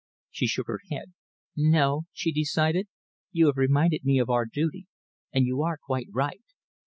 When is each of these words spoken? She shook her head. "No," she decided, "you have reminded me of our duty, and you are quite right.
She 0.31 0.47
shook 0.47 0.65
her 0.65 0.79
head. 0.89 1.13
"No," 1.55 2.05
she 2.11 2.31
decided, 2.31 2.87
"you 3.31 3.45
have 3.45 3.57
reminded 3.57 4.03
me 4.03 4.17
of 4.17 4.31
our 4.31 4.47
duty, 4.47 4.87
and 5.31 5.45
you 5.45 5.61
are 5.61 5.77
quite 5.77 6.07
right. 6.11 6.41